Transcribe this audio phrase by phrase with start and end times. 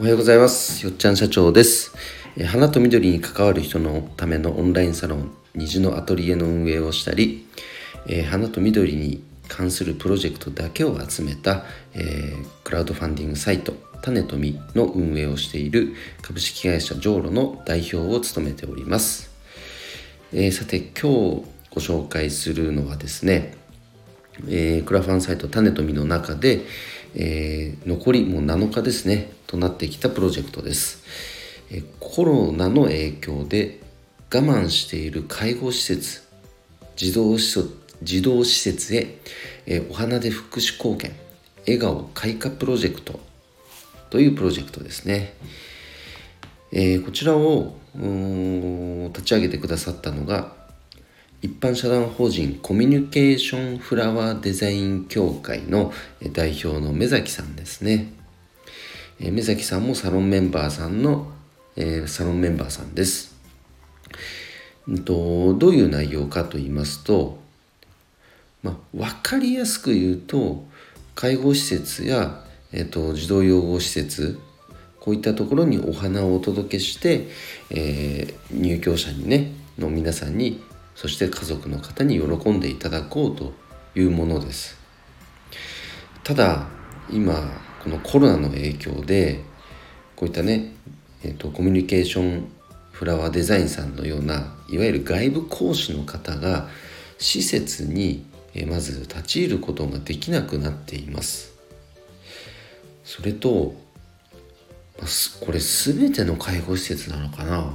[0.00, 0.82] おはようございます。
[0.86, 1.94] よっちゃん社長です。
[2.46, 7.46] 花と緑に関わる人のためのオンラインサロン虹のアトリエの運営をしたり
[8.06, 15.92] え花と緑に関するプロジェクトだけを集めた、えー、クラウドファンディングサイト種と実の運営をしている
[16.22, 19.30] 株式会社ジョーロの代表を務めております、
[20.32, 21.44] えー、さて今日ご
[21.76, 23.52] 紹介するのはですね、
[24.48, 26.62] え、クラファンサイト種と実の中で、
[27.14, 31.02] えー、残りもう7日ですねとなってきたプロジェクトです、
[31.70, 33.80] えー、コロナの影響で
[34.32, 36.22] 我慢している介護施設
[36.96, 39.18] 児童施設児童施設へ、
[39.66, 41.12] えー、お花で福祉貢献
[41.66, 43.20] 笑顔開花プロジェクト
[44.08, 45.34] というプロジェクトですね、
[46.72, 47.74] えー、こちらを
[49.08, 50.59] 立ち上げてくださったのが
[51.42, 55.90] 一般社団法人コミュニケーションフラワーデザイン協会の
[56.34, 58.12] 代表の目崎さんですね。
[59.18, 61.32] え目崎さんもサロンメンバーさんの、
[61.76, 63.34] え、サロンメンバーさんです。
[65.06, 67.38] とどういう内容かと言いますと、
[68.62, 70.64] まあ、分かりやすく言うと
[71.14, 74.38] 介護施設や、えーと、児童養護施設
[74.98, 77.28] こういったところにお花をお届けして、
[77.70, 80.62] えー、入居者にねの皆さんに
[81.00, 83.54] そして家族の方に喜んでいただこうと
[83.94, 84.76] いうものです。
[86.22, 86.66] ただ
[87.10, 89.40] 今このコロナの影響で
[90.14, 90.74] こういったね、
[91.24, 92.48] えーと、コミュニケーション
[92.92, 96.68] フラワーデザインさんのようないわゆる外部講師の方が
[97.16, 98.26] 施設に
[98.68, 101.54] まず立ち入ることができなくなっています。
[103.04, 103.48] それと
[105.40, 107.74] これ全ての介護施設なのかな。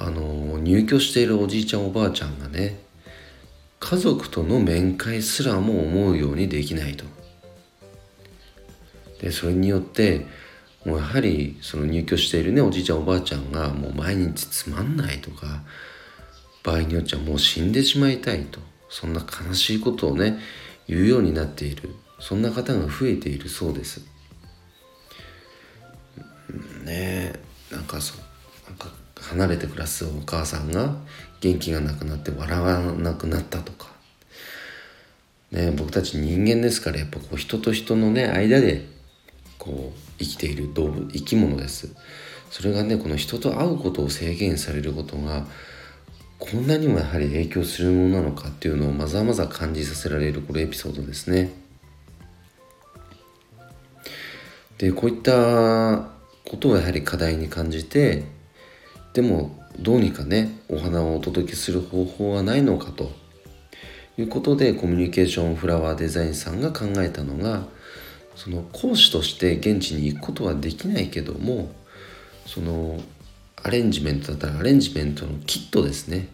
[0.00, 2.78] あの入居しているおじいちゃんおばあちゃんがね
[3.80, 7.06] 家族との面会すらも思うようにできないと。
[9.22, 10.26] でそれによって
[10.84, 15.62] もうやはりその入居しているねおじいちゃんおばあちゃんがもう毎日つまんないとか
[16.62, 18.60] 場合によっちゃもう死んでしまいたいと。
[18.90, 20.38] そんな悲しいことをね
[20.86, 21.94] 言うようになっている。
[22.20, 24.00] そんな方が増えているそうです。
[26.84, 27.40] ねえ
[27.70, 28.27] なんかそう。
[29.28, 30.96] 離れて暮らすお母さんが
[31.40, 33.88] 元気がなくなって笑わなくなったとか
[35.52, 38.86] ね僕たち人間ですからやっぱこう人と人のね間で
[39.58, 41.94] こう生きている動物生き物です
[42.50, 45.46] それがねこの人と会うことを制限されることが
[46.38, 51.50] こんなにもやはり影響するものなのかっていうのをまざまざ感じさせられるこのエピソードですね。
[54.78, 56.10] でこういった
[56.48, 58.24] ことをやはり課題に感じて
[59.12, 63.10] でもどうにかねお花をお届けする方法はないのかと。
[64.18, 67.68] いうことでコミュニケーションフラワーデザインさんが考えたのが
[68.34, 71.70] その講師として現地に行くことはできないけども
[72.44, 73.00] その
[73.62, 76.26] アレンジメントだったらアレンジメントのキットですね。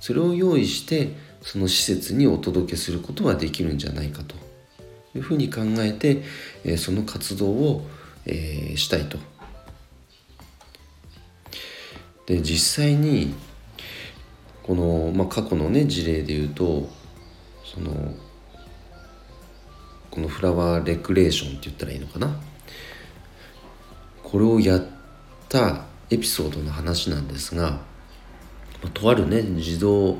[0.00, 1.10] それを用意して
[1.40, 4.34] その施設にお届けすることはできるんじゃないかと。
[5.14, 6.22] いうふうに考えて、
[6.76, 7.86] その活動を、
[8.26, 9.18] したいと。
[12.26, 13.34] で実際に
[14.62, 16.88] この、まあ、過去のね事例で言うと
[17.64, 18.14] その
[20.10, 22.40] このフラワーレクレーションって言ったらいいのかな？
[24.22, 24.86] これをやっ
[25.48, 27.80] たエピソードの話なんですが
[28.92, 30.16] とあるね児童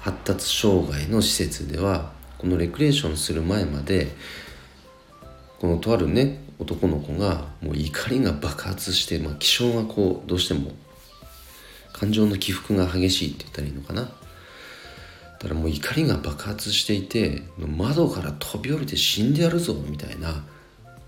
[0.00, 4.08] 発達障害の施設ではこのレクレーションする前まで
[5.60, 10.72] このとあるね男の子がもう怒りが爆発して、まあ、気性がこうどうしても
[11.92, 14.02] 感情の起伏が激しいって言ったらいいのかな。
[14.02, 14.08] だ
[15.42, 20.44] からもう怒りが爆発していて窓から飛び降りて死んでやるぞみたいな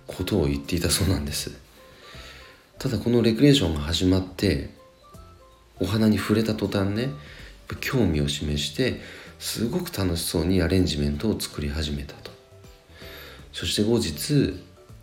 [0.07, 1.51] ことを言っていたそうなんです。
[2.79, 4.71] ただこのレクレーションが始まって
[5.81, 7.11] お花に触れた途端ね
[7.81, 9.01] 興味を示して
[9.39, 12.30] すごく楽しそうにアレンジメントを作り始めたと。
[13.53, 14.61] そして後日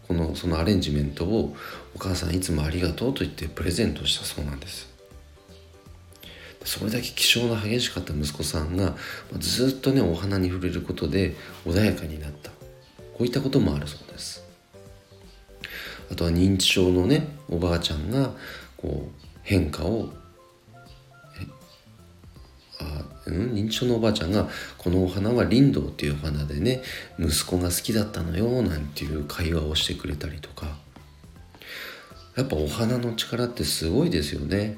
[0.07, 1.55] このそのアレンジメントを
[1.95, 4.87] お母さんいつもありがとうと言ってプレゼントしたそうなんです。
[6.63, 8.95] それだけ気性が激しかった息子さんが
[9.39, 11.35] ずっとねお花に触れることで
[11.65, 12.51] 穏やかになった。
[13.13, 14.43] こういったこともあるそうです。
[16.11, 18.31] あとは認知症のねおばあちゃんが
[18.77, 20.09] こう変化を
[23.29, 26.81] うん、認知症のおばあちゃんが「このお花はリンドウっていうお花でね
[27.19, 30.77] 息子が好きだったのよ」なんていう会話をしてくれたりとか。
[32.37, 34.77] やっぱお花の力ってすごいですよね。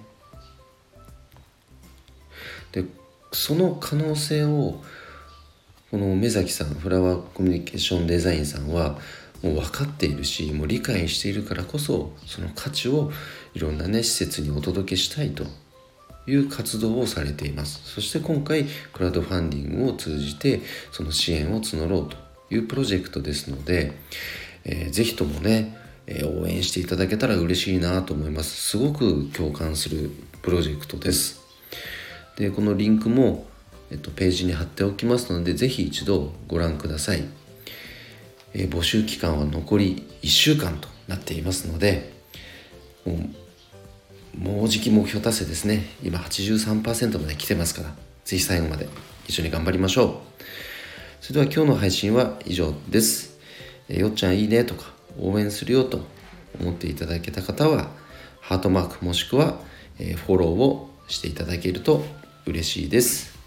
[2.72, 2.86] で
[3.34, 4.82] その可能性を
[5.92, 8.98] この目崎さんフラワーコミュニケーションデザインさんは
[9.42, 13.12] もう分かっているしもう理解しているからこそその価値を
[13.54, 15.46] いろんなね施設にお届けしたいと。
[16.30, 17.82] いう活動をされています。
[17.84, 20.62] そして今回クラウドファンディングを通じて
[20.92, 22.18] その支援を募ろうと
[22.54, 23.94] いうプロジェクトですので、
[24.64, 25.76] えー、ぜひともね、
[26.08, 28.70] え、応援していただけたら嬉しいなと思います。
[28.70, 30.12] すごく共感する
[30.42, 31.40] プロジェクトです。
[32.38, 33.46] でこのリンクも、
[33.92, 37.26] えっと、ページに貼っておきますのでぜひ一度ご覧ください、
[38.54, 42.14] え、募集期間は残り1週間となっていますので
[44.40, 45.84] もうじき目標達成ですね。
[46.02, 47.90] 今83%まで来てますから。
[48.24, 48.88] ぜひ最後まで
[49.28, 50.14] 一緒に頑張りましょう。
[51.20, 53.38] それでは今日の配信は以上です。
[53.90, 56.06] えよっちゃんいいねとか応援するよと
[56.62, 57.90] 思っていただけた方は
[58.40, 59.60] ハートマークもしくは、
[60.00, 62.06] えフォローをしていただけると
[62.46, 63.38] 嬉しいです、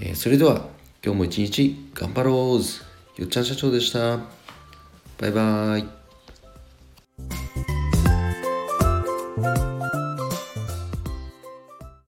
[0.00, 0.66] えそれでは
[1.04, 4.18] 今日も一日頑張ろうよっちゃん社長でした。
[5.18, 5.99] バイバーイ。